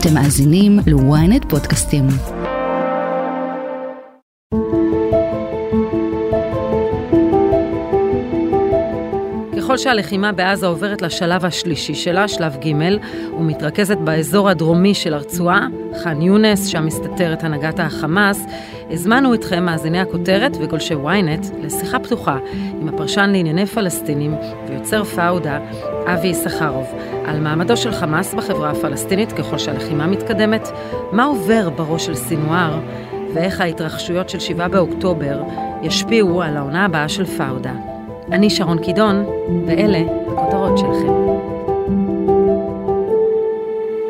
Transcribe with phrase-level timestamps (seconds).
[0.00, 2.04] אתם מאזינים ל-ynet פודקאסטים.
[9.58, 12.72] ככל שהלחימה בעזה עוברת לשלב השלישי שלה, שלב ג',
[13.38, 15.66] ומתרכזת באזור הדרומי של הרצועה,
[16.02, 18.46] ח'אן יונס, שם מסתתרת הנהגת החמאס,
[18.90, 22.38] הזמנו אתכם, מאזיני הכותרת וגולשי ynet, לשיחה פתוחה
[22.80, 24.34] עם הפרשן לענייני פלסטינים
[24.68, 25.58] ויוצר פאודה,
[26.06, 26.86] אבי יששכרוב,
[27.24, 30.68] על מעמדו של חמאס בחברה הפלסטינית ככל שהלחימה מתקדמת,
[31.12, 32.78] מה עובר בראש של סינואר,
[33.34, 35.42] ואיך ההתרחשויות של 7 באוקטובר
[35.82, 37.72] ישפיעו על העונה הבאה של פאודה.
[38.32, 39.24] אני שרון קידון,
[39.66, 41.12] ואלה הכותרות שלכם.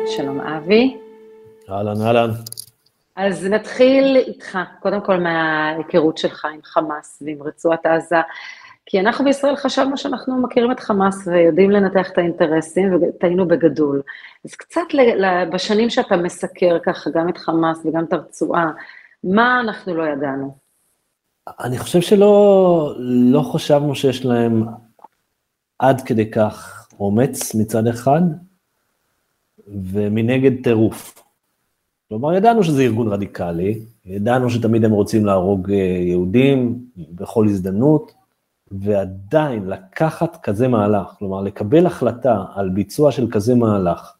[0.07, 0.97] שלום אבי.
[1.69, 2.29] אהלן, אהלן.
[3.19, 8.21] אז נתחיל איתך, קודם כל מההיכרות שלך עם חמאס ועם רצועת עזה,
[8.85, 14.01] כי אנחנו בישראל חשבנו שאנחנו מכירים את חמאס ויודעים לנתח את האינטרסים, וטעינו בגדול.
[14.45, 14.81] אז קצת
[15.53, 18.71] בשנים שאתה מסקר ככה, גם את חמאס וגם את הרצועה,
[19.23, 20.55] מה אנחנו לא ידענו?
[21.59, 24.63] אני חושב שלא לא חשבנו שיש להם
[25.79, 28.21] עד כדי כך אומץ מצד אחד,
[29.67, 31.28] ומנגד טירוף.
[32.09, 38.13] כלומר, ידענו שזה ארגון רדיקלי, ידענו שתמיד הם רוצים להרוג אה, יהודים בכל הזדמנות,
[38.71, 44.13] ועדיין לקחת כזה מהלך, כלומר, לקבל החלטה על ביצוע של כזה מהלך,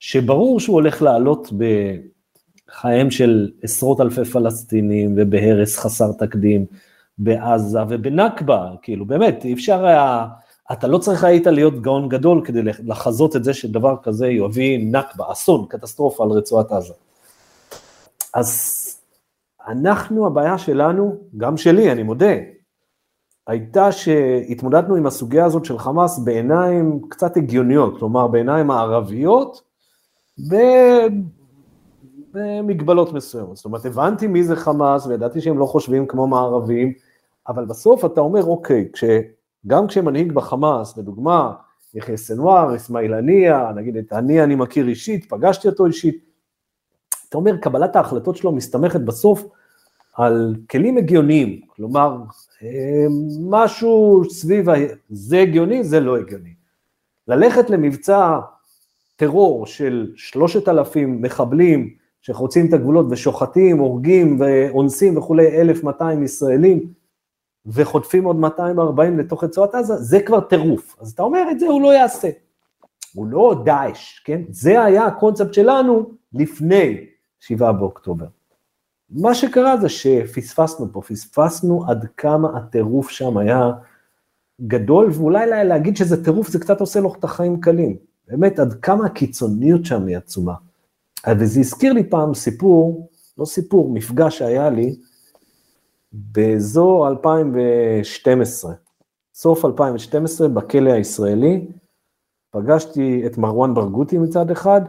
[0.00, 1.52] שברור שהוא הולך לעלות
[2.68, 6.66] בחייהם של עשרות אלפי פלסטינים ובהרס חסר תקדים
[7.18, 10.26] בעזה ובנכבה, כאילו באמת, אי אפשר היה,
[10.72, 15.32] אתה לא צריך היית להיות גאון גדול כדי לחזות את זה שדבר כזה יביא נכבה,
[15.32, 16.94] אסון, קטסטרופה על רצועת עזה.
[18.34, 18.84] אז
[19.68, 22.34] אנחנו, הבעיה שלנו, גם שלי, אני מודה,
[23.46, 29.62] הייתה שהתמודדנו עם הסוגיה הזאת של חמאס בעיניים קצת הגיוניות, כלומר בעיניים מערביות,
[32.32, 33.56] במגבלות מסוימות.
[33.56, 36.92] זאת אומרת, הבנתי מי זה חמאס וידעתי שהם לא חושבים כמו מערבים,
[37.48, 39.04] אבל בסוף אתה אומר, אוקיי, כש,
[39.66, 41.52] גם כשמנהיג בחמאס, לדוגמה,
[41.94, 46.24] יחיא סנואר, אסמאעיל הנייה, נגיד את הנייה אני מכיר אישית, פגשתי אותו אישית,
[47.28, 49.44] אתה אומר, קבלת ההחלטות שלו מסתמכת בסוף
[50.14, 52.16] על כלים הגיוניים, כלומר,
[52.62, 53.06] אה,
[53.40, 54.74] משהו סביב, ה...
[55.10, 56.54] זה הגיוני, זה לא הגיוני.
[57.28, 58.38] ללכת למבצע
[59.16, 66.92] טרור של שלושת אלפים מחבלים שחוצים את הגבולות ושוחטים, הורגים ואונסים וכולי, 1,200 ישראלים,
[67.66, 70.96] וחוטפים עוד 240 לתוך רצועת עזה, זה כבר טירוף.
[71.00, 72.30] אז אתה אומר, את זה הוא לא יעשה.
[73.14, 74.42] הוא לא דאעש, כן?
[74.48, 77.06] זה היה הקונספט שלנו לפני
[77.40, 78.26] 7 באוקטובר.
[79.10, 83.70] מה שקרה זה שפספסנו פה, פספסנו עד כמה הטירוף שם היה
[84.66, 87.96] גדול, ואולי להגיד שזה טירוף זה קצת עושה לו את החיים קלים.
[88.28, 90.54] באמת, עד כמה הקיצוניות שם היא עצומה.
[91.38, 94.96] וזה הזכיר לי פעם סיפור, לא סיפור, מפגש שהיה לי
[96.12, 98.72] באזור 2012,
[99.34, 101.66] סוף 2012, בכלא הישראלי,
[102.50, 104.80] פגשתי את מרואן ברגותי מצד אחד,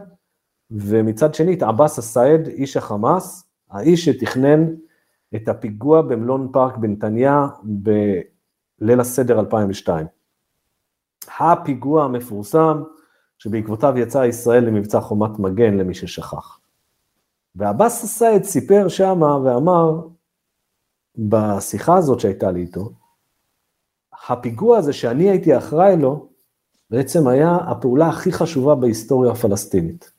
[0.70, 4.66] ומצד שני את עבאס א-סייד, איש החמאס, האיש שתכנן
[5.36, 10.06] את הפיגוע במלון פארק בנתניה בליל הסדר 2002.
[11.38, 12.82] הפיגוע המפורסם,
[13.38, 16.60] שבעקבותיו יצאה ישראל למבצע חומת מגן למי ששכח.
[17.54, 20.00] ועבאס א-סייד סיפר שמה ואמר,
[21.18, 22.90] בשיחה הזאת שהייתה לי איתו,
[24.28, 26.28] הפיגוע הזה שאני הייתי אחראי לו,
[26.90, 30.12] בעצם היה הפעולה הכי חשובה בהיסטוריה הפלסטינית.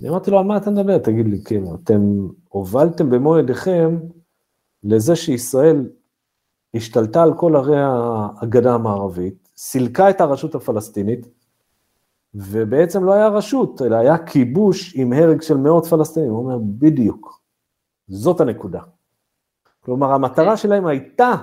[0.00, 0.98] אני אמרתי לו, על מה אתה מדבר?
[0.98, 2.00] תגיד לי, כאילו, אתם
[2.48, 3.98] הובלתם במו ידיכם
[4.84, 5.90] לזה שישראל
[6.74, 7.76] השתלטה על כל ערי
[8.40, 11.26] הגדה המערבית, סילקה את הרשות הפלסטינית,
[12.34, 16.30] ובעצם לא היה רשות, אלא היה כיבוש עם הרג של מאות פלסטינים.
[16.30, 17.40] הוא אומר, בדיוק,
[18.08, 18.80] זאת הנקודה.
[19.84, 21.34] כלומר, המטרה שלהם הייתה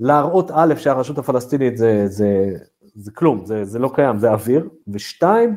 [0.00, 2.50] להראות, א', שהרשות הפלסטינית זה, זה,
[2.94, 5.56] זה כלום, זה, זה לא קיים, זה אוויר, ושתיים,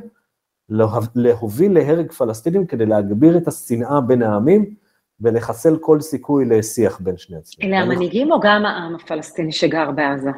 [1.16, 4.76] להוביל להרג פלסטינים כדי להגביר את השנאה בין העמים
[5.22, 7.70] ולחסל כל סיכוי לשיח בין שני הצדדים.
[7.70, 10.30] אלה המנהיגים או גם העם הפלסטיני שגר בעזה?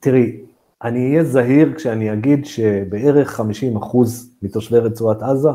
[0.00, 0.40] תראי,
[0.82, 5.48] אני אהיה זהיר כשאני אגיד שבערך 50 אחוז מתושבי רצועת עזה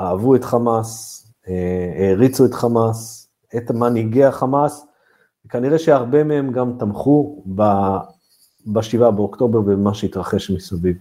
[0.00, 3.23] אהבו את חמאס, אה, העריצו את חמאס,
[3.56, 4.86] את מנהיגי החמאס,
[5.46, 10.96] וכנראה שהרבה מהם גם תמכו ב-7 באוקטובר ובמה שהתרחש מסביב.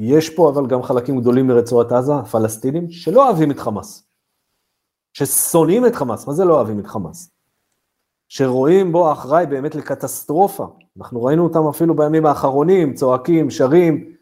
[0.00, 4.06] יש פה אבל גם חלקים גדולים מרצועת עזה, פלסטינים, שלא אוהבים את חמאס.
[5.12, 7.30] ששונאים את חמאס, מה זה לא אוהבים את חמאס?
[8.28, 10.66] שרואים בו אחראי באמת לקטסטרופה.
[10.98, 14.12] אנחנו ראינו אותם אפילו בימים האחרונים, צועקים, שרים,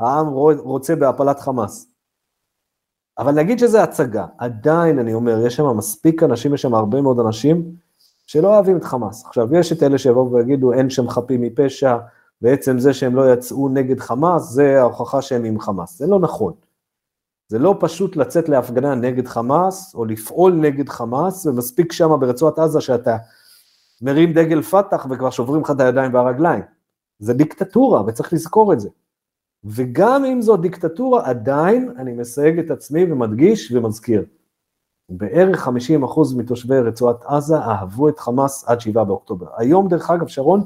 [0.00, 0.26] העם
[0.58, 1.91] רוצה בהפלת חמאס.
[3.18, 7.20] אבל נגיד שזה הצגה, עדיין אני אומר, יש שם מספיק אנשים, יש שם הרבה מאוד
[7.20, 7.74] אנשים
[8.26, 9.24] שלא אוהבים את חמאס.
[9.26, 11.96] עכשיו, יש את אלה שיבואו ויגידו, אין שם חפים מפשע,
[12.42, 15.98] בעצם זה שהם לא יצאו נגד חמאס, זה ההוכחה שהם עם חמאס.
[15.98, 16.52] זה לא נכון.
[17.48, 22.80] זה לא פשוט לצאת להפגנה נגד חמאס, או לפעול נגד חמאס, ומספיק שם ברצועת עזה
[22.80, 23.16] שאתה
[24.02, 26.62] מרים דגל פת"ח וכבר שוברים לך את הידיים והרגליים.
[27.18, 28.88] זה דיקטטורה, וצריך לזכור את זה.
[29.64, 34.24] וגם אם זו דיקטטורה, עדיין אני מסייג את עצמי ומדגיש ומזכיר.
[35.08, 35.70] בערך 50%
[36.36, 39.46] מתושבי רצועת עזה אהבו את חמאס עד 7 באוקטובר.
[39.56, 40.64] היום, דרך אגב, שרון,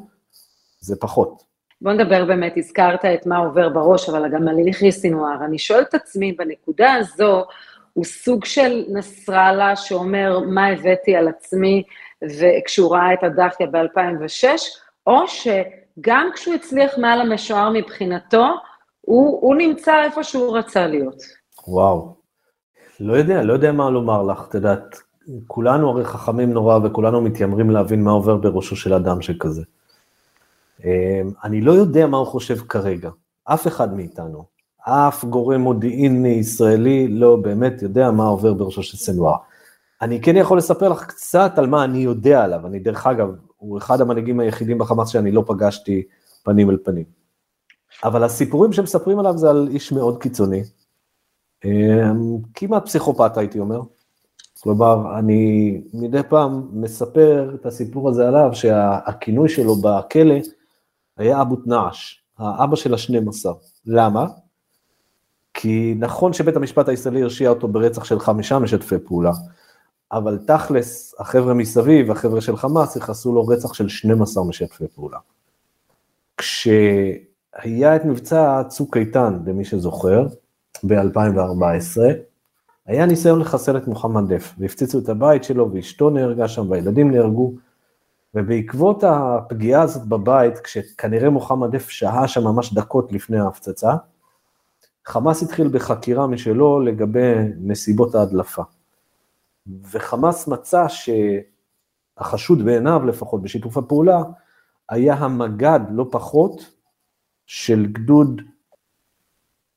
[0.81, 1.43] זה פחות.
[1.81, 5.45] בוא נדבר באמת, הזכרת את מה עובר בראש, אבל גם על הליכי סינואר.
[5.45, 7.45] אני שואלת את עצמי, בנקודה הזו,
[7.93, 11.83] הוא סוג של נסראללה שאומר, מה הבאתי על עצמי,
[12.25, 14.47] וכשהוא ראה את הדחיה ב-2006,
[15.07, 18.47] או שגם כשהוא הצליח מעל המשוער מבחינתו,
[19.07, 21.23] הוא, הוא נמצא איפה שהוא רצה להיות.
[21.69, 22.15] וואו.
[23.01, 24.97] לא יודע, לא יודע מה לומר לך, את יודעת,
[25.47, 29.63] כולנו הרי חכמים נורא וכולנו מתיימרים להבין מה עובר בראשו של אדם שכזה.
[30.85, 30.91] אמ,
[31.45, 33.11] אני לא יודע מה הוא חושב כרגע,
[33.45, 34.45] אף אחד מאיתנו,
[34.81, 39.37] אף גורם מודיעיני ישראלי לא באמת יודע מה עובר בראשו של סנואר.
[40.03, 43.79] אני כן יכול לספר לך קצת על מה אני יודע עליו, אני דרך אגב, הוא
[43.79, 46.03] אחד המנהיגים היחידים בחמאס שאני לא פגשתי
[46.45, 47.26] פנים אל פנים.
[48.05, 50.63] אבל הסיפורים שמספרים עליו זה על איש מאוד קיצוני,
[51.65, 53.81] אמ, כמעט פסיכופת הייתי אומר.
[54.61, 60.35] כלומר, אני מדי פעם מספר את הסיפור הזה עליו, שהכינוי שלו בכלא
[61.17, 63.53] היה אבו תנעש, האבא של השנים עשר.
[63.87, 64.27] למה?
[65.55, 69.33] כי נכון שבית המשפט הישראלי הרשיע אותו ברצח של חמישה משתפי פעולה,
[70.13, 75.19] אבל תכלס, החבר'ה מסביב, החבר'ה של חמאס, יכעסו לו רצח של 12 משתפי פעולה.
[77.59, 80.27] כשהיה את מבצע צוק איתן, למי שזוכר,
[80.85, 82.01] ב-2014,
[82.87, 87.55] היה ניסיון לחסל את מוחמד דף, והפציצו את הבית שלו, ואשתו נהרגה שם, והילדים נהרגו,
[88.35, 93.95] ובעקבות הפגיעה הזאת בבית, כשכנראה מוחמד דף שהה שם ממש דקות לפני ההפצצה,
[95.07, 98.63] חמאס התחיל בחקירה משלו לגבי נסיבות ההדלפה.
[99.91, 104.23] וחמאס מצא שהחשוד בעיניו, לפחות בשיתוף הפעולה,
[104.89, 106.76] היה המג"ד, לא פחות,
[107.47, 108.43] של גדוד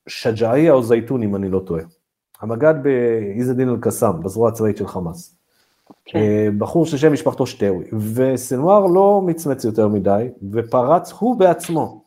[0.08, 1.84] שג'אעיה או זייתון, אם אני לא טועה.
[2.42, 5.36] המג"ד באיז א-דין אל-קסאם, בזרוע הצבאית של חמאס.
[6.06, 6.20] כן.
[6.20, 12.04] אה, בחור ששם משפחתו שטאווי, וסנואר לא מצמץ יותר מדי, ופרץ הוא בעצמו,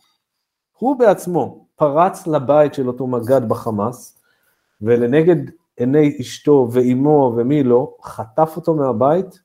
[0.78, 4.18] הוא בעצמו פרץ לבית של אותו מג"ד בחמאס,
[4.82, 5.36] ולנגד
[5.76, 9.40] עיני אשתו ואימו ומי לא, חטף אותו מהבית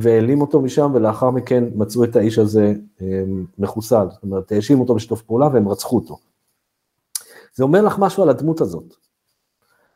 [0.00, 3.22] והעלים אותו משם, ולאחר מכן מצאו את האיש הזה אה,
[3.58, 6.18] מחוסל, זאת אומרת, האשימו אותו בשיתוף פעולה והם רצחו אותו.
[7.54, 8.94] זה אומר לך משהו על הדמות הזאת.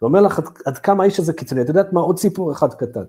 [0.00, 1.62] זה אומר לך עד, עד כמה האיש הזה קיצוני.
[1.62, 2.00] את יודעת מה?
[2.00, 3.05] עוד סיפור אחד קטן.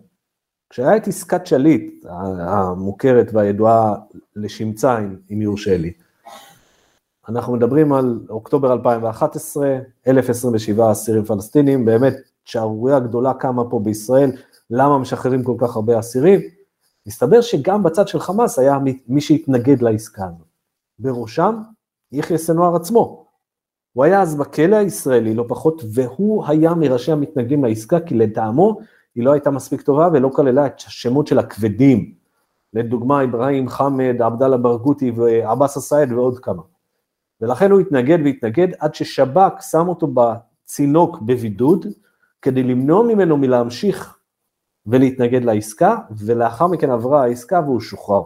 [0.69, 2.05] כשהיה את עסקת שליט,
[2.39, 3.95] המוכרת והידועה
[4.35, 4.97] לשמצה,
[5.31, 5.93] אם יורשה לי,
[7.29, 9.77] אנחנו מדברים על אוקטובר 2011,
[10.07, 12.15] 1,027 אסירים פלסטינים, באמת
[12.45, 14.31] שערורייה גדולה קמה פה בישראל,
[14.69, 16.39] למה משחררים כל כך הרבה אסירים?
[17.07, 18.77] מסתבר שגם בצד של חמאס היה
[19.07, 20.47] מי שהתנגד לעסקה הזאת.
[20.99, 21.55] בראשם
[22.11, 23.25] יחיא סנואר עצמו.
[23.93, 28.79] הוא היה אז בכלא הישראלי, לא פחות, והוא היה מראשי המתנגדים לעסקה, כי לטעמו
[29.15, 32.13] היא לא הייתה מספיק טובה ולא כללה את השמות של הכבדים.
[32.73, 36.61] לדוגמה, אברהים חמד, עבדאללה ברגותי ועבאס א-סייד ועוד כמה.
[37.41, 41.85] ולכן הוא התנגד והתנגד עד ששב"כ שם אותו בצינוק בבידוד,
[42.41, 44.17] כדי למנוע ממנו מלהמשיך
[44.85, 48.23] ולהתנגד לעסקה, ולאחר מכן עברה העסקה והוא שוחרר.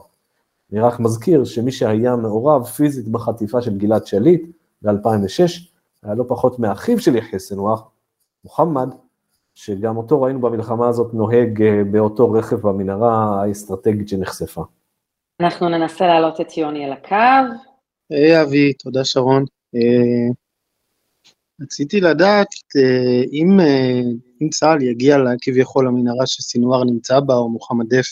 [0.71, 4.41] אני רק מזכיר שמי שהיה מעורב פיזית בחטיפה של גלעד שליט,
[4.81, 4.91] ב-2006,
[6.03, 7.77] היה לא פחות מאחיו של יחיא סנואר,
[8.43, 8.89] מוחמד,
[9.55, 14.63] שגם אותו ראינו במלחמה הזאת נוהג אה, באותו רכב במנהרה האסטרטגית שנחשפה.
[15.39, 17.55] אנחנו ננסה להעלות את יוני על הקו.
[18.09, 19.43] היי אבי, תודה שרון.
[19.75, 20.33] אה,
[21.61, 22.47] רציתי לדעת
[22.77, 23.59] אה, אם,
[24.45, 28.07] אם צה"ל יגיע כביכול למנהרה שסינואר נמצא בה, או מוחמד דף,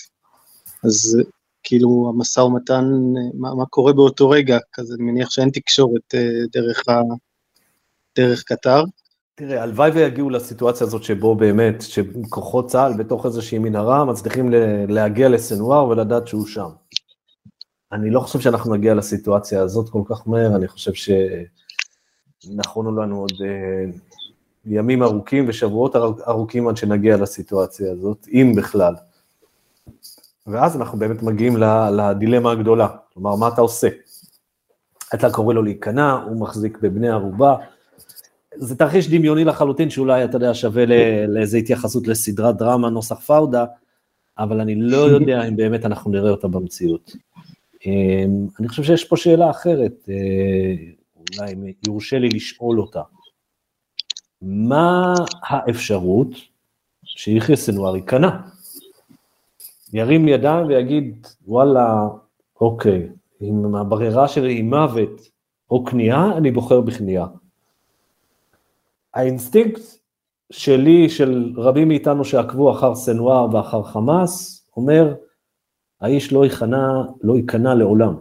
[0.83, 1.17] אז
[1.63, 2.85] כאילו המשא ומתן,
[3.33, 6.13] מה, מה קורה באותו רגע, כזה אני מניח שאין תקשורת
[6.53, 7.01] דרך, ה,
[8.15, 8.83] דרך קטר.
[9.35, 14.49] תראה, הלוואי ויגיעו לסיטואציה הזאת שבו באמת, שכוחות צה"ל בתוך איזושהי מנהרה מצליחים
[14.87, 16.69] להגיע לסנוואר ולדעת שהוא שם.
[17.91, 21.13] אני לא חושב שאנחנו נגיע לסיטואציה הזאת כל כך מהר, אני חושב
[22.43, 23.85] שנכונו לנו עוד אה,
[24.65, 25.95] ימים ארוכים ושבועות
[26.27, 28.93] ארוכים עד שנגיע לסיטואציה הזאת, אם בכלל.
[30.47, 31.57] ואז אנחנו באמת מגיעים
[31.97, 33.87] לדילמה הגדולה, כלומר, מה אתה עושה?
[35.13, 37.55] אתה קורא לו להיכנע, הוא מחזיק בבני ערובה.
[38.55, 40.85] זה תרחיש דמיוני לחלוטין, שאולי, אתה יודע, שווה
[41.27, 43.65] לאיזו התייחסות לסדרת דרמה נוסח פאודה,
[44.37, 47.11] אבל אני לא יודע אם באמת אנחנו נראה אותה במציאות.
[47.85, 50.15] אמ, אני חושב שיש פה שאלה אחרת, אה,
[51.15, 53.01] אולי אם יורשה לי לשאול אותה.
[54.45, 56.27] מה האפשרות
[57.03, 58.29] שיחיא סינוואר ייכנע?
[59.93, 62.07] ירים ידיים ויגיד, וואלה,
[62.61, 63.09] אוקיי,
[63.41, 65.21] אם הברירה שלי היא מוות
[65.71, 67.27] או כניעה, אני בוחר בכניעה.
[69.13, 69.81] האינסטינקט
[70.51, 75.15] שלי, של רבים מאיתנו שעקבו אחר סינוואר ואחר חמאס, אומר,
[76.01, 76.87] האיש לא ייכנע,
[77.21, 78.15] לא ייכנע לעולם.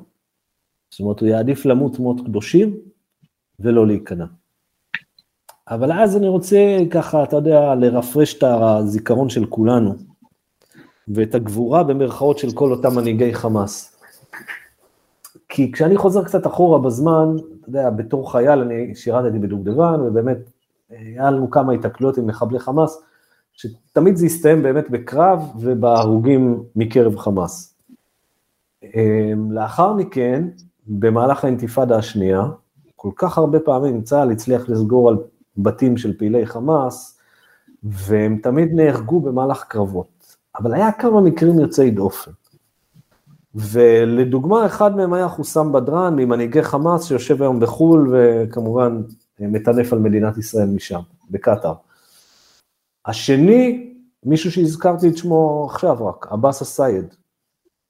[0.90, 2.76] זאת אומרת, הוא יעדיף למות מות קדושים
[3.60, 4.24] ולא להיכנע.
[5.68, 9.94] אבל אז אני רוצה ככה, אתה יודע, לרפרש את הזיכרון של כולנו,
[11.08, 13.96] ואת הגבורה במרכאות של כל אותם מנהיגי חמאס.
[15.48, 20.38] כי כשאני חוזר קצת אחורה בזמן, אתה יודע, בתור חייל אני שירתתי בדובדבן, ובאמת
[20.90, 23.02] היה לנו כמה התקלויות עם מחבלי חמאס,
[23.52, 27.76] שתמיד זה הסתיים באמת בקרב ובהרוגים מקרב חמאס.
[28.82, 30.48] אמ, לאחר מכן,
[30.86, 32.44] במהלך האינתיפאדה השנייה,
[32.96, 35.16] כל כך הרבה פעמים צה"ל הצליח לסגור על
[35.56, 37.18] בתים של פעילי חמאס,
[37.82, 40.36] והם תמיד נהרגו במהלך קרבות.
[40.58, 42.30] אבל היה כמה מקרים יוצאי דופן.
[43.54, 49.02] ולדוגמה, אחד מהם היה חוסם בדראן, ממנהיגי חמאס, שיושב היום בחו"ל, וכמובן
[49.40, 51.74] מטנף על מדינת ישראל משם, בקטאר.
[53.06, 53.92] השני,
[54.24, 57.14] מישהו שהזכרתי את שמו עכשיו רק, עבאס א-סייד,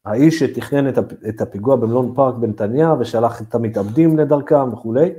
[0.04, 0.88] האיש שתכנן
[1.28, 5.11] את הפיגוע במלון פארק בנתניה ושלח את המתאבדים לדרכם וכולי,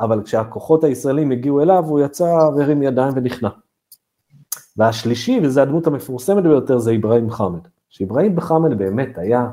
[0.00, 2.24] אבל כשהכוחות הישראלים הגיעו אליו, הוא יצא
[2.56, 3.48] והרים ידיים ונכנע.
[4.76, 7.60] והשלישי, וזו הדמות המפורסמת ביותר, זה אברהים חמד.
[7.88, 9.50] שאיברהים חמד באמת היה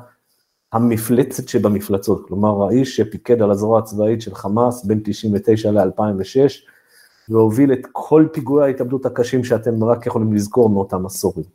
[0.74, 6.52] המפלצת שבמפלצות, כלומר האיש שפיקד על הזרוע הצבאית של חמאס בין 99 ל-2006,
[7.30, 11.46] והוביל את כל פיגועי ההתאבדות הקשים שאתם רק יכולים לזכור מאותם עשורים.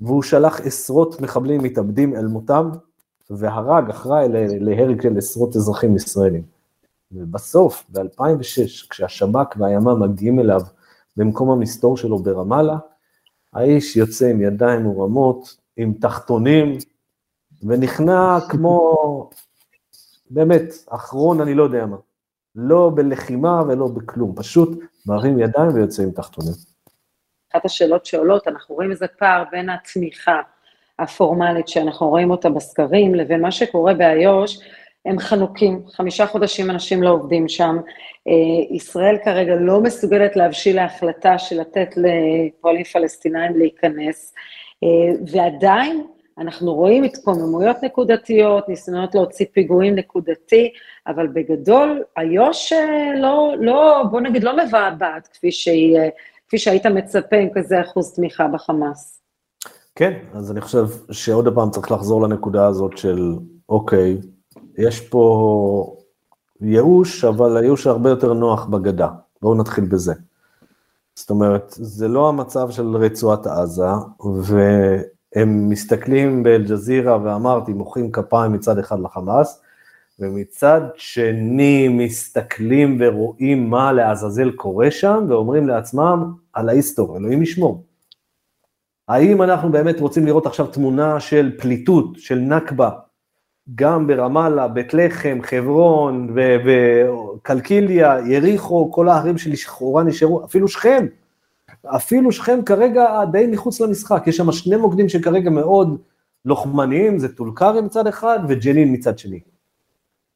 [0.00, 2.70] והוא שלח עשרות מחבלים מתאבדים אל מותם,
[3.30, 4.28] והרג, אחראי
[4.60, 6.57] להרג של עשרות אזרחים ישראלים.
[7.12, 10.60] ובסוף, ב-2006, כשהשב"כ והימ"מ מגיעים אליו
[11.16, 12.76] במקום המסתור שלו ברמאללה,
[13.52, 16.78] האיש יוצא עם ידיים מורמות, עם תחתונים,
[17.62, 19.30] ונכנע כמו,
[20.30, 21.96] באמת, אחרון אני לא יודע מה.
[22.54, 26.52] לא בלחימה ולא בכלום, פשוט מרים ידיים ויוצא עם תחתונים.
[27.52, 30.40] אחת השאלות שעולות, אנחנו רואים איזה פער בין התמיכה
[30.98, 34.58] הפורמלית שאנחנו רואים אותה בסקרים, לבין מה שקורה באיו"ש,
[35.06, 37.76] הם חנוקים, חמישה חודשים אנשים לא עובדים שם.
[38.28, 44.34] אה, ישראל כרגע לא מסוגלת להבשיל להחלטה של לתת לפועלים פלסטינאים להיכנס,
[44.84, 46.06] אה, ועדיין
[46.38, 50.72] אנחנו רואים התקוממויות נקודתיות, ניסיונות להוציא פיגועים נקודתי,
[51.06, 55.98] אבל בגדול, איו"ש אה, לא, לא, בוא נגיד, לא מבעבעת כפי שהיא,
[56.48, 59.22] כפי שהיית מצפה עם כזה אחוז תמיכה בחמאס.
[59.94, 63.34] כן, אז אני חושב שעוד פעם צריך לחזור לנקודה הזאת של,
[63.68, 64.16] אוקיי,
[64.78, 65.96] יש פה
[66.60, 69.08] ייאוש, אבל הייאוש הרבה יותר נוח בגדה.
[69.42, 70.14] בואו נתחיל בזה.
[71.14, 73.84] זאת אומרת, זה לא המצב של רצועת עזה,
[74.42, 79.60] והם מסתכלים באל-ג'זירה, ואמרתי, מוחאים כפיים מצד אחד לחמאס,
[80.18, 87.84] ומצד שני מסתכלים ורואים מה לעזאזל קורה שם, ואומרים לעצמם, על ההיסטור, אלוהים ישמור.
[89.08, 92.90] האם אנחנו באמת רוצים לראות עכשיו תמונה של פליטות, של נכבה,
[93.74, 96.34] גם ברמאללה, בית לחם, חברון
[96.64, 101.06] וקלקיליה, יריחו, כל הערים שלכאורה נשארו, אפילו שכם,
[101.86, 105.98] אפילו שכם כרגע די מחוץ למשחק, יש שם שני מוקדים שכרגע מאוד
[106.44, 109.40] לוחמניים, זה טול כרם מצד אחד וג'נין מצד שני.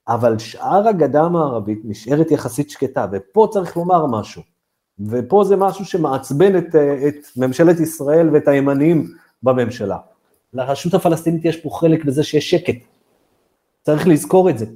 [0.09, 4.43] אבל שאר הגדה המערבית נשארת יחסית שקטה, ופה צריך לומר משהו,
[5.09, 6.75] ופה זה משהו שמעצבן את,
[7.09, 9.09] את ממשלת ישראל ואת הימניים
[9.43, 9.97] בממשלה.
[10.55, 12.91] לרשות הפלסטינית יש פה חלק בזה שיש שקט.
[13.83, 14.67] צריך לזכור את זה.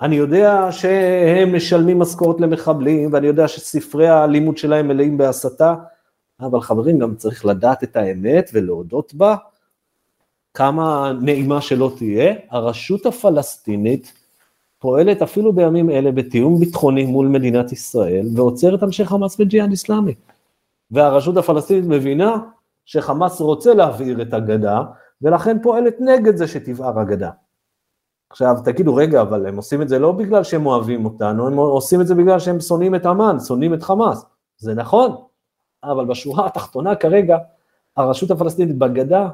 [0.00, 5.74] אני יודע שהם משלמים משכורת למחבלים, ואני יודע שספרי הלימוד שלהם מלאים בהסתה,
[6.40, 9.36] אבל חברים, גם צריך לדעת את האמת ולהודות בה,
[10.54, 12.34] כמה נעימה שלא תהיה.
[12.50, 14.12] הרשות הפלסטינית
[14.78, 20.14] פועלת אפילו בימים אלה בתיאום ביטחוני מול מדינת ישראל, ועוצרת אנשי חמאס וג'יהאד אסלאמי.
[20.90, 22.36] והרשות הפלסטינית מבינה
[22.84, 24.82] שחמאס רוצה להבעיר את הגדה,
[25.22, 27.30] ולכן פועלת נגד זה שתבער הגדה.
[28.30, 32.00] עכשיו תגידו, רגע, אבל הם עושים את זה לא בגלל שהם אוהבים אותנו, הם עושים
[32.00, 34.24] את זה בגלל שהם שונאים את אמ"ן, שונאים את חמאס.
[34.58, 35.16] זה נכון,
[35.84, 37.38] אבל בשורה התחתונה כרגע,
[37.96, 39.28] הרשות הפלסטינית בגדה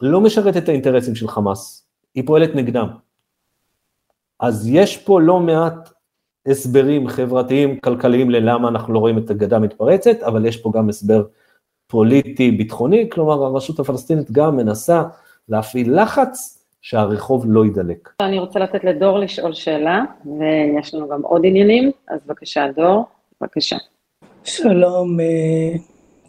[0.00, 2.88] לא משרתת את האינטרסים של חמאס, היא פועלת נגדם.
[4.40, 5.90] אז יש פה לא מעט
[6.46, 11.24] הסברים חברתיים, כלכליים ללמה אנחנו לא רואים את הגדה מתפרצת, אבל יש פה גם הסבר
[11.86, 15.02] פוליטי, ביטחוני, כלומר הרשות הפלסטינית גם מנסה
[15.48, 16.55] להפעיל לחץ
[16.88, 18.08] שהרחוב לא יידלק.
[18.20, 23.04] אני רוצה לתת לדור לשאול שאלה, ויש לנו גם עוד עניינים, אז בבקשה, דור,
[23.40, 23.76] בבקשה.
[24.44, 25.78] שלום, אה,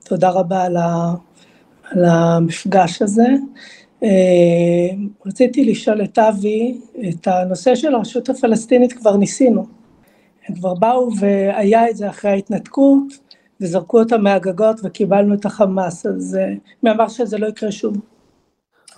[0.06, 1.14] תודה רבה על, ה,
[1.84, 3.28] על המפגש הזה.
[4.04, 4.10] אה,
[5.26, 9.66] רציתי לשאול את אבי, את הנושא של הרשות הפלסטינית כבר ניסינו.
[10.48, 13.14] הם כבר באו והיה את זה אחרי ההתנתקות,
[13.62, 17.98] וזרקו אותם מהגגות וקיבלנו את החמאס, אז אה, מי אמר שזה לא יקרה שוב?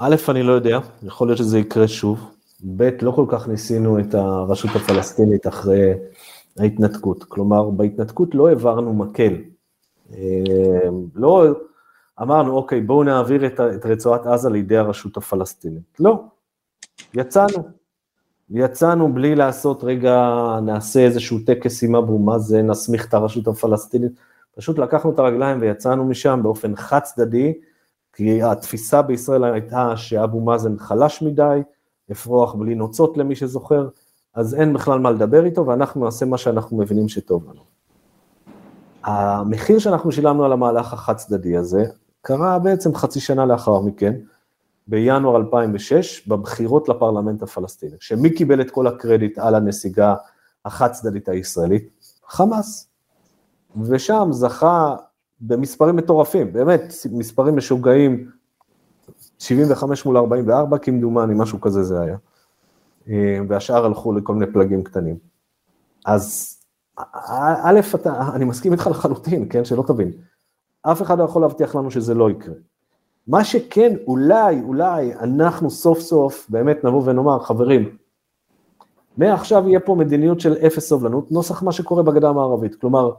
[0.01, 2.31] א', אני לא יודע, יכול להיות שזה יקרה שוב.
[2.77, 5.93] ב', לא כל כך ניסינו את הרשות הפלסטינית אחרי
[6.59, 7.23] ההתנתקות.
[7.23, 9.33] כלומר, בהתנתקות לא העברנו מקל.
[10.13, 11.47] אה, לא
[12.21, 15.97] אמרנו, אוקיי, בואו נעביר את, את רצועת עזה לידי הרשות הפלסטינית.
[15.99, 16.23] לא,
[17.13, 17.79] יצאנו.
[18.49, 24.11] יצאנו בלי לעשות, רגע, נעשה איזשהו טקס עם אבו מאזן, נסמיך את הרשות הפלסטינית.
[24.57, 27.53] פשוט לקחנו את הרגליים ויצאנו משם באופן חד צדדי,
[28.13, 31.61] כי התפיסה בישראל הייתה שאבו מאזן חלש מדי,
[32.11, 33.87] אפרוח בלי נוצות למי שזוכר,
[34.35, 37.61] אז אין בכלל מה לדבר איתו, ואנחנו נעשה מה שאנחנו מבינים שטוב לנו.
[39.03, 41.85] המחיר שאנחנו שילמנו על המהלך החד צדדי הזה,
[42.21, 44.13] קרה בעצם חצי שנה לאחר מכן,
[44.87, 50.15] בינואר 2006, בבחירות לפרלמנט הפלסטיני, שמי קיבל את כל הקרדיט על הנסיגה
[50.65, 51.89] החד צדדית הישראלית?
[52.27, 52.89] חמאס.
[53.81, 54.95] ושם זכה
[55.41, 58.29] במספרים מטורפים, באמת, מספרים משוגעים,
[59.39, 62.17] 75 מול 44 כמדומני, משהו כזה זה היה.
[63.09, 65.17] אה, והשאר הלכו לכל מיני פלגים קטנים.
[66.05, 66.55] אז
[67.63, 70.11] א', אתה, אני מסכים איתך לחלוטין, כן, שלא תבין.
[70.81, 72.53] אף אחד לא יכול להבטיח לנו שזה לא יקרה.
[73.27, 77.97] מה שכן, אולי, אולי אנחנו סוף סוף באמת נבוא ונאמר, חברים,
[79.17, 82.75] מעכשיו יהיה פה מדיניות של אפס סובלנות, נוסח מה שקורה בגדה המערבית.
[82.75, 83.11] כלומר,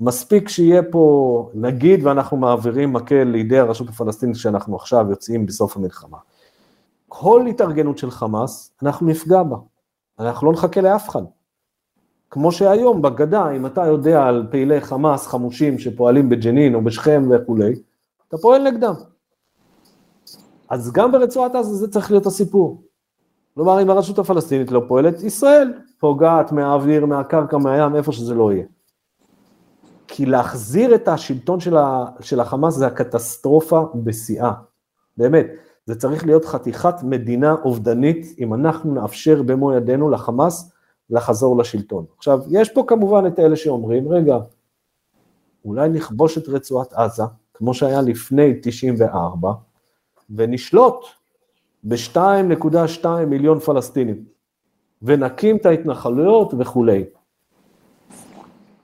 [0.00, 6.18] מספיק שיהיה פה, נגיד ואנחנו מעבירים מקל לידי הרשות הפלסטינית שאנחנו עכשיו יוצאים בסוף המלחמה.
[7.08, 9.56] כל התארגנות של חמאס, אנחנו נפגע בה.
[10.18, 11.22] אנחנו לא נחכה לאף אחד.
[12.30, 17.74] כמו שהיום בגדה, אם אתה יודע על פעילי חמאס חמושים שפועלים בג'נין או בשכם וכולי,
[18.28, 18.94] אתה פועל נגדם.
[20.68, 22.82] אז גם ברצועת עזה זה צריך להיות הסיפור.
[23.54, 28.64] כלומר, אם הרשות הפלסטינית לא פועלת, ישראל פוגעת מהאוויר, מהקרקע, מהים, איפה שזה לא יהיה.
[30.08, 34.52] כי להחזיר את השלטון של, ה, של החמאס זה הקטסטרופה בשיאה.
[35.16, 35.46] באמת,
[35.86, 40.72] זה צריך להיות חתיכת מדינה אובדנית, אם אנחנו נאפשר במו ידינו לחמאס
[41.10, 42.04] לחזור לשלטון.
[42.16, 44.38] עכשיו, יש פה כמובן את אלה שאומרים, רגע,
[45.64, 47.22] אולי נכבוש את רצועת עזה,
[47.54, 49.52] כמו שהיה לפני 94,
[50.30, 51.04] ונשלוט
[51.84, 54.24] ב-2.2 מיליון פלסטינים,
[55.02, 57.04] ונקים את ההתנחלויות וכולי.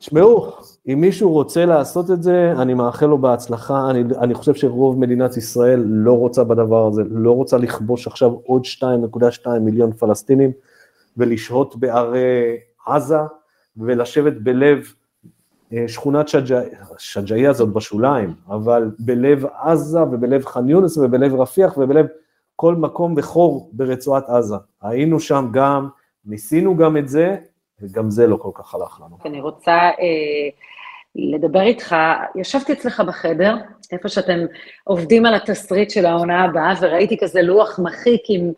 [0.05, 0.53] תשמעו,
[0.93, 5.37] אם מישהו רוצה לעשות את זה, אני מאחל לו בהצלחה, אני, אני חושב שרוב מדינת
[5.37, 10.53] ישראל לא רוצה בדבר הזה, לא רוצה לכבוש עכשיו עוד 2.2 מיליון פלסטינים
[11.17, 13.19] ולשהות בערי עזה
[13.77, 14.93] ולשבת בלב
[15.73, 16.29] אה, שכונת
[16.99, 22.07] שג'אעיה זאת בשוליים, אבל בלב עזה ובלב ח'אן יונס ובלב רפיח ובלב
[22.57, 24.57] כל מקום וחור ברצועת עזה.
[24.83, 25.89] היינו שם גם,
[26.25, 27.37] ניסינו גם את זה,
[27.81, 29.17] וגם זה לא כל כך הלך לנו.
[29.25, 30.49] אני רוצה אה,
[31.15, 31.97] לדבר איתך,
[32.37, 33.57] ישבתי אצלך בחדר,
[33.93, 34.39] איפה שאתם
[34.85, 38.53] עובדים על התסריט של העונה הבאה, וראיתי כזה לוח מחיק עם,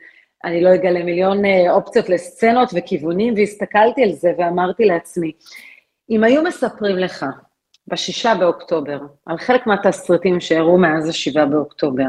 [0.45, 5.33] אני לא אגלה, מיליון אה, אופציות לסצנות וכיוונים, והסתכלתי על זה ואמרתי לעצמי,
[6.11, 7.27] אם היו מספרים לך
[7.89, 12.09] בשישה באוקטובר על חלק מהתסריטים שאירעו מאז השבעה באוקטובר,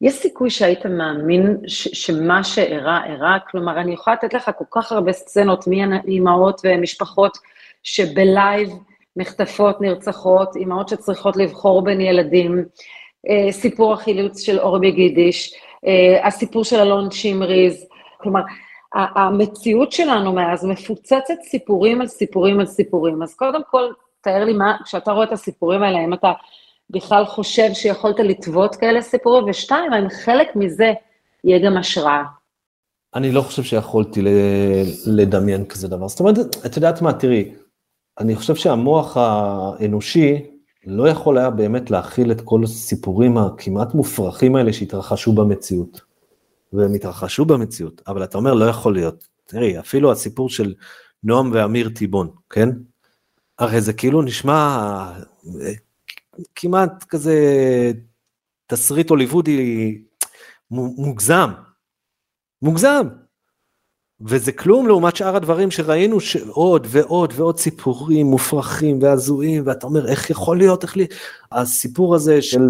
[0.00, 3.38] יש סיכוי שהיית מאמין ש- שמה שאירע, אירע?
[3.50, 7.38] כלומר, אני יכולה לתת לך כל כך הרבה סצנות מאימהות ומשפחות
[7.82, 8.70] שבלייב
[9.16, 12.64] נחטפות, נרצחות, אימהות שצריכות לבחור בין ילדים,
[13.28, 15.54] אה, סיפור החילוץ של אורבי גידיש,
[15.86, 17.86] אה, הסיפור של אלון שימריז,
[18.18, 18.40] כלומר,
[18.94, 23.22] המציאות שלנו מאז מפוצצת סיפורים על סיפורים על סיפורים.
[23.22, 26.32] אז קודם כל, תאר לי מה, כשאתה רואה את הסיפורים האלה, אם אתה
[26.90, 30.92] בכלל חושב שיכולת לטוות כאלה סיפורים, ושתיים, האם חלק מזה
[31.44, 32.22] יהיה גם השראה.
[33.14, 34.22] אני לא חושב שיכולתי
[35.06, 36.08] לדמיין כזה דבר.
[36.08, 37.52] זאת אומרת, את יודעת מה, תראי,
[38.20, 40.46] אני חושב שהמוח האנושי
[40.86, 46.10] לא יכול היה באמת להכיל את כל הסיפורים הכמעט מופרכים האלה שהתרחשו במציאות.
[46.72, 49.28] והם התרחשו במציאות, אבל אתה אומר לא יכול להיות.
[49.46, 50.74] תראי, אפילו הסיפור של
[51.24, 52.68] נועם ואמיר טיבון, כן?
[53.58, 54.52] הרי זה כאילו נשמע
[55.60, 55.72] אה,
[56.54, 57.36] כמעט כזה
[58.66, 59.98] תסריט הוליוודי
[60.70, 61.50] מוגזם,
[62.62, 63.06] מוגזם.
[64.20, 70.30] וזה כלום לעומת שאר הדברים שראינו שעוד ועוד ועוד סיפורים מופרכים והזויים, ואתה אומר, איך
[70.30, 71.06] יכול להיות, איך לי...
[71.52, 72.60] הסיפור הזה של,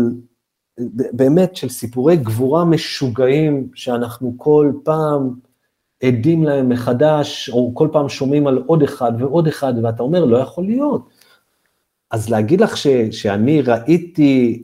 [1.12, 5.34] באמת, של סיפורי גבורה משוגעים, שאנחנו כל פעם
[6.02, 10.38] עדים להם מחדש, או כל פעם שומעים על עוד אחד ועוד אחד, ואתה אומר, לא
[10.38, 11.08] יכול להיות.
[12.10, 14.62] אז להגיד לך ש, שאני ראיתי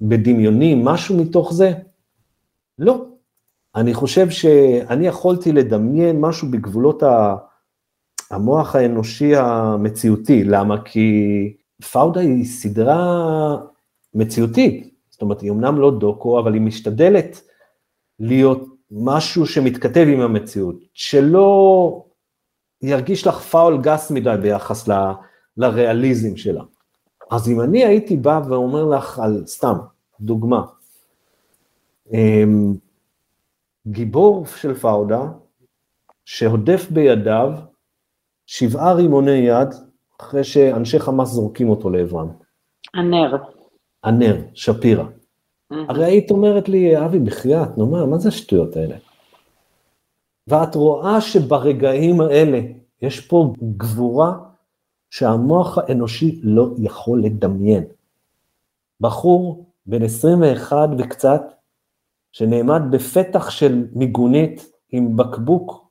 [0.00, 1.72] בדמיוני משהו מתוך זה?
[2.78, 3.06] לא.
[3.74, 7.02] אני חושב שאני יכולתי לדמיין משהו בגבולות
[8.30, 10.44] המוח האנושי המציאותי.
[10.44, 10.84] למה?
[10.84, 11.08] כי
[11.92, 13.56] פאודה היא סדרה
[14.14, 14.94] מציאותית.
[15.10, 17.40] זאת אומרת, היא אמנם לא דוקו, אבל היא משתדלת
[18.18, 22.04] להיות משהו שמתכתב עם המציאות, שלא
[22.82, 24.92] ירגיש לך פאול גס מדי ביחס ל,
[25.56, 26.62] לריאליזם שלה.
[27.30, 29.76] אז אם אני הייתי בא ואומר לך על, סתם,
[30.20, 30.62] דוגמה,
[32.12, 32.74] אמ,
[33.86, 35.22] גיבור של פאודה,
[36.24, 37.52] שהודף בידיו
[38.46, 39.68] שבעה רימוני יד,
[40.20, 42.28] אחרי שאנשי חמאס זורקים אותו לעברם.
[42.94, 43.36] הנר.
[44.04, 45.04] הנר, שפירא.
[45.70, 48.96] הרי היית אומרת לי, אבי, בחייאת, נו מה, מה זה השטויות האלה?
[50.46, 52.60] ואת רואה שברגעים האלה
[53.02, 54.49] יש פה גבורה
[55.10, 57.84] שהמוח האנושי לא יכול לדמיין.
[59.00, 61.42] בחור בן 21 וקצת,
[62.32, 65.90] שנעמד בפתח של מיגונית עם בקבוק,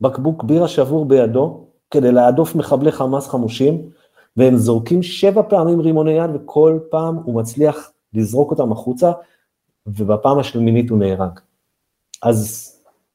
[0.00, 3.90] בקבוק בירה שבור בידו, כדי להדוף מחבלי חמאס חמושים,
[4.36, 9.12] והם זורקים שבע פעמים רימוני יד, וכל פעם הוא מצליח לזרוק אותם החוצה,
[9.86, 11.38] ובפעם השמינית הוא נהרג.
[12.22, 12.71] אז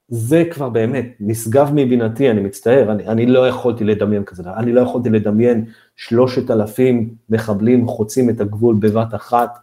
[0.10, 4.82] זה כבר באמת נשגב מבינתי, אני מצטער, אני, אני לא יכולתי לדמיין כזה, אני לא
[4.82, 5.66] יכולתי לדמיין
[5.96, 9.60] שלושת אלפים מחבלים חוצים את הגבול בבת אחת,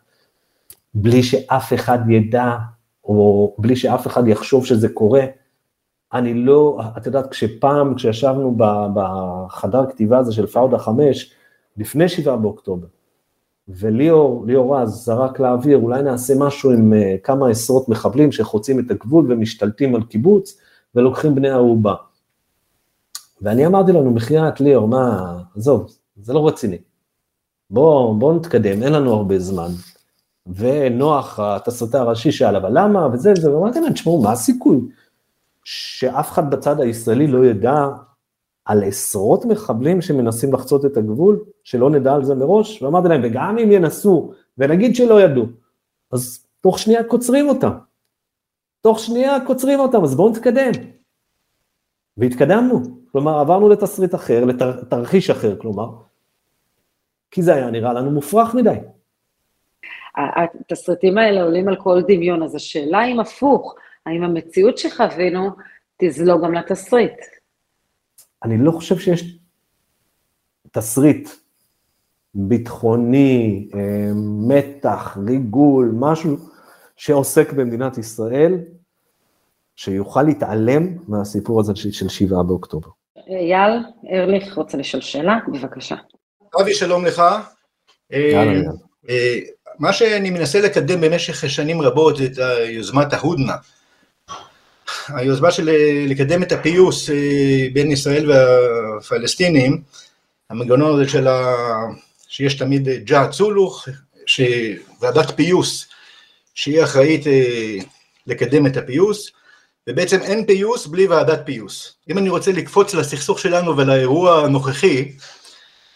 [0.94, 2.56] בלי שאף אחד ידע,
[3.04, 5.24] או בלי שאף אחד יחשוב שזה קורה.
[6.12, 8.56] אני לא, את יודעת, כשפעם, כשישבנו
[8.94, 11.34] בחדר כתיבה הזה של פאודה 5,
[11.76, 12.86] לפני 7 באוקטובר,
[13.68, 18.90] וליאור, ליאור רז זרק לאוויר, אולי נעשה משהו עם uh, כמה עשרות מחבלים שחוצים את
[18.90, 20.58] הגבול ומשתלטים על קיבוץ
[20.94, 21.94] ולוקחים בני ערובה.
[23.42, 26.78] ואני אמרתי לנו, בחייאת ליאור, מה, עזוב, זה לא רציני.
[27.70, 29.68] בוא, בוא נתקדם, אין לנו הרבה זמן.
[30.46, 34.80] ונוח, התסריטה הראשי שאל, אבל למה, וזה וזה, ואמרתי להם, תשמעו, מה הסיכוי
[35.64, 37.86] שאף אחד בצד הישראלי לא ידע
[38.64, 43.58] על עשרות מחבלים שמנסים לחצות את הגבול, שלא נדע על זה מראש, ואמרתי להם, וגם
[43.58, 45.46] אם ינסו, ונגיד שלא ידעו,
[46.12, 47.70] אז תוך שנייה קוצרים אותם.
[48.80, 50.72] תוך שנייה קוצרים אותם, אז בואו נתקדם.
[52.16, 55.88] והתקדמנו, כלומר עברנו לתסריט אחר, לתרחיש אחר, כלומר,
[57.30, 58.76] כי זה היה נראה לנו מופרך מדי.
[60.16, 63.74] התסריטים האלה עולים על כל דמיון, אז השאלה אם הפוך,
[64.06, 65.50] האם המציאות שחווינו
[65.96, 67.33] תזלוג גם לתסריט?
[68.44, 69.38] אני לא חושב שיש
[70.72, 71.28] תסריט
[72.34, 74.10] ביטחוני, אה,
[74.48, 76.36] מתח, ריגול, משהו
[76.96, 78.58] שעוסק במדינת ישראל,
[79.76, 82.88] שיוכל להתעלם מהסיפור הזה של שבעה באוקטובר.
[83.28, 83.72] אייל
[84.12, 85.96] ארליך רוצה לשאול שאלה, בבקשה.
[86.60, 87.22] אבי, שלום לך.
[88.12, 88.60] אה,
[89.08, 89.38] אה,
[89.78, 93.54] מה שאני מנסה לקדם במשך שנים רבות זה את יוזמת ההודנה.
[95.08, 95.70] היוזמה של
[96.08, 99.80] לקדם את הפיוס אה, בין ישראל והפלסטינים,
[100.50, 101.54] המנגנון הזה של ה...
[102.28, 103.88] שיש תמיד ג'ה צולוך,
[105.00, 105.86] ועדת פיוס
[106.54, 107.76] שהיא אחראית אה,
[108.26, 109.30] לקדם את הפיוס,
[109.88, 111.94] ובעצם אין פיוס בלי ועדת פיוס.
[112.10, 115.12] אם אני רוצה לקפוץ לסכסוך שלנו ולאירוע הנוכחי,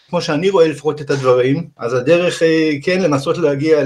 [0.09, 3.83] כמו שאני רואה לפחות את הדברים, אז הדרך אה, כן לנסות להגיע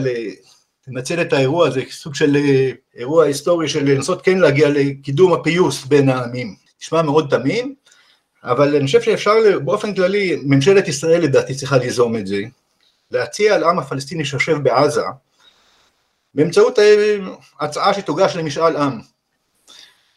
[0.88, 5.86] לנצל את האירוע הזה כסוג של אה, אירוע היסטורי של לנסות כן להגיע לקידום הפיוס
[5.86, 6.56] בין העמים.
[6.82, 7.76] נשמע מאוד תמים,
[8.44, 12.42] אבל אני חושב שאפשר באופן כללי, ממשלת ישראל לדעתי צריכה ליזום את זה,
[13.12, 15.02] להציע לעם הפלסטיני שיושב בעזה,
[16.36, 17.18] באמצעות אה,
[17.60, 19.00] הצעה שתוגש למשאל עם.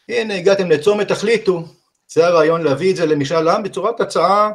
[0.09, 1.65] הנה הגעתם לצומת, תחליטו,
[2.07, 4.51] זה הרעיון להביא את זה למשאל עם בצורת הצעה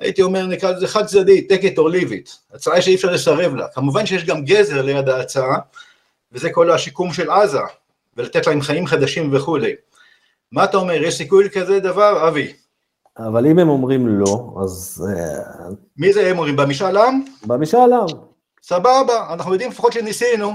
[0.00, 3.54] הייתי אומר, נקרא לזה חד צדדי, take it or leave it, הצעה שאי אפשר לסרב
[3.54, 3.68] לה.
[3.68, 5.58] כמובן שיש גם גזר ליד ההצעה,
[6.32, 7.60] וזה כל השיקום של עזה,
[8.16, 9.74] ולתת להם חיים חדשים וכולי.
[10.52, 12.52] מה אתה אומר, יש סיכוי כזה דבר, אבי?
[13.18, 15.04] אבל אם הם אומרים לא, אז...
[15.08, 16.56] אה, מי זה הם אומרים?
[16.56, 17.24] במשאל עם?
[17.46, 18.06] במשאל עם.
[18.62, 20.52] סבבה, אנחנו יודעים לפחות שניסינו.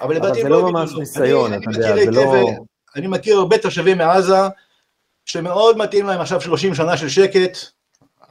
[0.00, 2.50] אבל לדעתי לא, לא ממש ניסיון, אתה יודע, זה לא...
[2.96, 4.48] אני מכיר הרבה תושבים מעזה,
[5.24, 7.58] שמאוד מתאים להם עכשיו 30 שנה של שקט,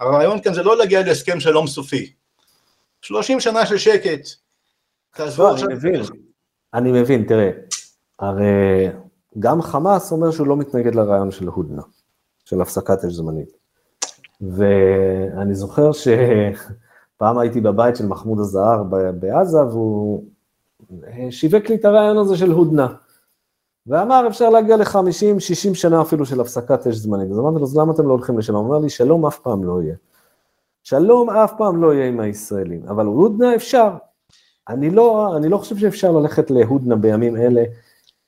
[0.04, 2.14] הרעיון כאן זה לא להגיע להסכם שלום סופי.
[3.02, 4.28] 30 שנה של שקט.
[5.16, 5.68] תעזבו לא, עכשיו...
[5.68, 6.02] אני מבין,
[6.74, 7.50] אני מבין, תראה,
[8.20, 8.90] הרי
[9.40, 11.82] גם חמאס אומר שהוא לא מתנגד לרעיון של הודנה,
[12.46, 13.50] של הפסקת אש זמנית.
[14.42, 18.84] ואני זוכר שפעם הייתי בבית של מחמוד הזהר
[19.20, 20.24] בעזה, והוא
[21.30, 22.88] שיווק לי את הרעיון הזה של הודנה.
[23.88, 27.32] ואמר, אפשר להגיע ל-50, 60 שנה אפילו של הפסקת אש זמנית.
[27.32, 28.66] אז אמרתי לו, אז למה אתם לא הולכים לשלום?
[28.66, 29.96] הוא אומר לי, שלום אף פעם לא יהיה.
[30.84, 33.90] שלום אף פעם לא יהיה עם הישראלים, אבל הודנה אפשר.
[34.70, 37.64] אני לא, אני לא חושב שאפשר ללכת להודנה בימים אלה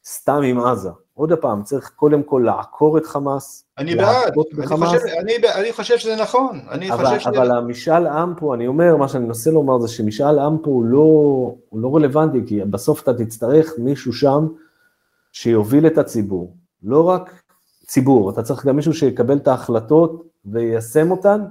[0.05, 0.89] סתם עם עזה.
[1.13, 3.65] עוד פעם, צריך קודם כל לעקור את חמאס.
[3.77, 6.59] אני בעד, אני חושב, אני, אני חושב שזה נכון.
[6.71, 7.53] אני אבל, חושב אבל שזה...
[7.53, 10.99] המשאל עם פה, אני אומר, מה שאני מנסה לומר זה שמשאל עם פה הוא לא,
[11.69, 14.47] הוא לא רלוונטי, כי בסוף אתה תצטרך מישהו שם
[15.35, 16.55] שיוביל את הציבור.
[16.83, 17.43] לא רק
[17.85, 21.41] ציבור, אתה צריך גם מישהו שיקבל את ההחלטות ויישם אותן,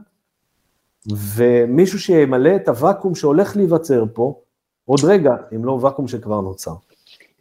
[1.36, 4.40] ומישהו שימלא את הוואקום שהולך להיווצר פה,
[4.84, 6.74] עוד רגע, אם לא ואקום שכבר נוצר.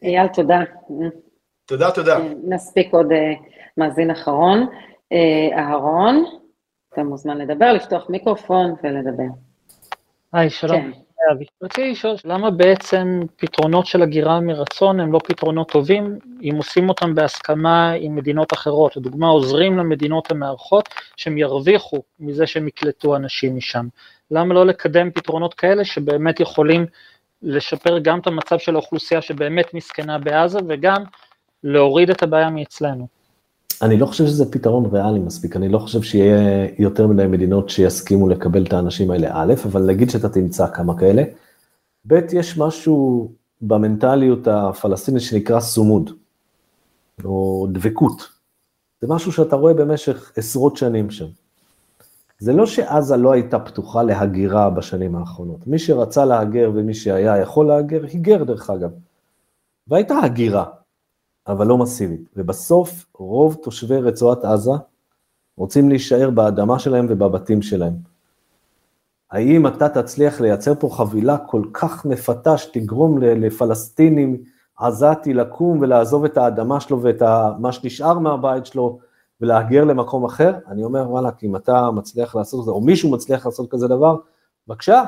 [0.01, 0.59] אייל, תודה.
[1.65, 2.19] תודה, תודה.
[2.43, 3.33] נספיק עוד אה,
[3.77, 4.67] מאזין אחרון.
[5.11, 6.25] אה, אהרון,
[6.93, 9.33] אתה מוזמן לדבר, לפתוח מיקרופון ולדבר.
[10.33, 10.81] היי, שלום.
[10.81, 10.91] כן.
[11.63, 17.15] רציתי לשאול, למה בעצם פתרונות של הגירה מרצון הם לא פתרונות טובים, אם עושים אותם
[17.15, 23.87] בהסכמה עם מדינות אחרות, לדוגמה עוזרים למדינות המארחות שהם ירוויחו מזה שהם יקלטו אנשים משם.
[24.31, 26.85] למה לא לקדם פתרונות כאלה שבאמת יכולים
[27.41, 31.03] לשפר גם את המצב של האוכלוסייה שבאמת מסכנה בעזה וגם
[31.63, 33.22] להוריד את הבעיה מאצלנו.
[33.83, 38.29] אני לא חושב שזה פתרון ריאלי מספיק, אני לא חושב שיהיה יותר מדי מדינות שיסכימו
[38.29, 41.23] לקבל את האנשים האלה, א', אבל נגיד שאתה תמצא כמה כאלה,
[42.07, 46.09] ב', יש משהו במנטליות הפלסטינית שנקרא סומוד,
[47.25, 48.29] או דבקות.
[49.01, 51.27] זה משהו שאתה רואה במשך עשרות שנים שם.
[52.39, 55.67] זה לא שעזה לא הייתה פתוחה להגירה בשנים האחרונות.
[55.67, 58.89] מי שרצה להגר ומי שהיה יכול להגר, היגר דרך אגב.
[59.87, 60.65] והייתה הגירה,
[61.47, 62.29] אבל לא מסיבית.
[62.35, 64.71] ובסוף רוב תושבי רצועת עזה
[65.57, 67.93] רוצים להישאר באדמה שלהם ובבתים שלהם.
[69.31, 74.43] האם אתה תצליח לייצר פה חבילה כל כך מפתה שתגרום לפלסטינים
[74.77, 77.21] עזתי לקום ולעזוב את האדמה שלו ואת
[77.59, 78.99] מה שנשאר מהבית שלו
[79.41, 80.53] ולהגר למקום אחר?
[80.67, 84.17] אני אומר, וואלה, אם אתה מצליח לעשות את זה, או מישהו מצליח לעשות כזה דבר,
[84.67, 85.03] בבקשה,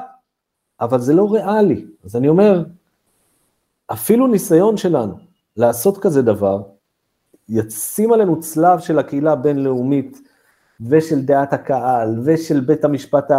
[0.82, 1.86] אבל זה לא ריאלי.
[2.04, 2.64] אז אני אומר,
[3.88, 5.25] אפילו ניסיון שלנו
[5.58, 6.62] לעשות כזה דבר,
[7.50, 10.22] ישים עלינו צלב של הקהילה הבינלאומית
[10.90, 13.32] ושל דעת הקהל ושל בית המשפט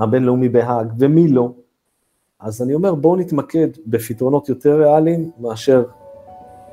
[0.00, 1.50] הבינלאומי בהאג, ומי לא.
[2.40, 5.84] אז אני אומר, בואו נתמקד בפתרונות יותר ריאליים מאשר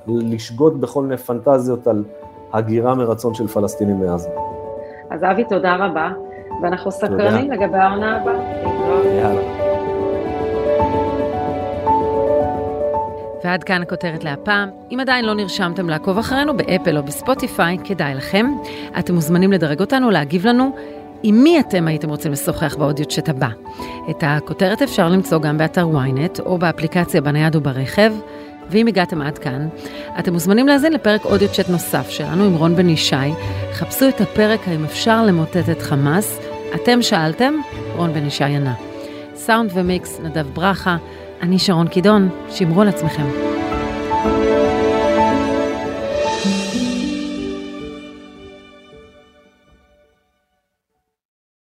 [0.08, 2.04] לשגות בכל מיני פנטזיות על
[2.54, 4.30] הגירה מרצון של פלסטינים מעזה.
[5.10, 6.12] אז אבי, תודה רבה,
[6.62, 8.36] ואנחנו סקרנים לגבי העונה הבאה.
[9.06, 9.67] יאללה.
[13.48, 14.70] ועד כאן הכותרת להפעם.
[14.92, 18.46] אם עדיין לא נרשמתם לעקוב אחרינו באפל או בספוטיפיי, כדאי לכם.
[19.00, 20.76] אתם מוזמנים לדרג אותנו, להגיב לנו.
[21.24, 23.48] עם מי אתם הייתם רוצים לשוחח באודיוצ'ט הבא?
[24.10, 28.14] את הכותרת אפשר למצוא גם באתר ynet או באפליקציה בנייד וברחב.
[28.70, 29.68] ואם הגעתם עד כאן,
[30.20, 33.16] אתם מוזמנים להאזין לפרק אודיוצ'ט נוסף שלנו עם רון בן ישי.
[33.74, 36.40] חפשו את הפרק האם אפשר למוטט את חמאס.
[36.76, 37.54] אתם שאלתם,
[37.96, 38.74] רון בן ישי ענה.
[39.36, 40.98] סאונד ומיקס, נדב ברכה.
[41.42, 43.24] אני שרון קידון, שמרו על עצמכם.